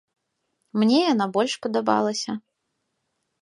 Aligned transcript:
Мне 0.83 1.01
яна 1.13 1.27
больш 1.35 1.53
падабалася. 1.67 2.31